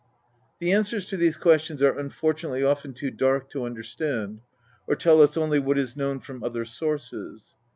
The 0.57 0.71
answers 0.71 1.05
to 1.09 1.15
these 1.17 1.37
questions 1.37 1.83
are 1.83 1.95
unfortunately 1.99 2.63
often 2.63 2.95
too 2.95 3.11
dark 3.11 3.51
to 3.51 3.65
understand, 3.65 4.41
or 4.87 4.95
tell 4.95 5.21
us 5.21 5.37
only 5.37 5.59
what 5.59 5.77
is 5.77 5.95
known 5.95 6.19
from 6.19 6.43
other 6.43 6.65
sources. 6.65 7.55